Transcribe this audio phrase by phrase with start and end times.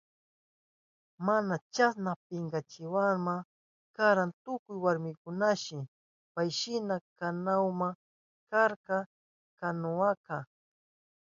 [1.25, 3.35] Mana chasna pinkachinahuma
[3.95, 5.77] karka tukuy warmikunashi
[6.33, 7.89] payshina kanahuma
[8.51, 8.97] karka
[9.57, 10.47] kunankama.